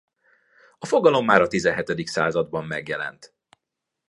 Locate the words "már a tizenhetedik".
1.25-2.07